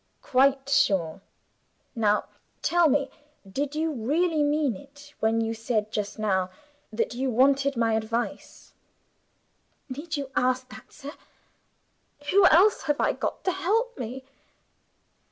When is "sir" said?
10.91-11.11